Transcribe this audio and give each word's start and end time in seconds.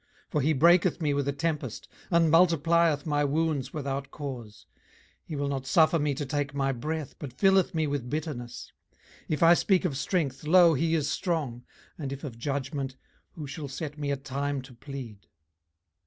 18:009:017 0.31 0.31
For 0.31 0.41
he 0.41 0.53
breaketh 0.53 0.99
me 0.99 1.13
with 1.13 1.27
a 1.27 1.31
tempest, 1.31 1.87
and 2.09 2.31
multiplieth 2.31 3.05
my 3.05 3.23
wounds 3.23 3.71
without 3.71 4.09
cause. 4.09 4.65
18:009:018 4.65 4.67
He 5.25 5.35
will 5.35 5.47
not 5.47 5.67
suffer 5.67 5.99
me 5.99 6.15
to 6.15 6.25
take 6.25 6.55
my 6.55 6.71
breath, 6.71 7.13
but 7.19 7.31
filleth 7.37 7.75
me 7.75 7.85
with 7.85 8.09
bitterness. 8.09 8.71
18:009:019 9.25 9.25
If 9.35 9.43
I 9.43 9.53
speak 9.53 9.85
of 9.85 9.95
strength, 9.97 10.43
lo, 10.45 10.73
he 10.73 10.95
is 10.95 11.07
strong: 11.07 11.63
and 11.99 12.11
if 12.11 12.23
of 12.23 12.39
judgment, 12.39 12.95
who 13.33 13.45
shall 13.45 13.67
set 13.67 13.99
me 13.99 14.09
a 14.09 14.17
time 14.17 14.63
to 14.63 14.73
plead? 14.73 15.27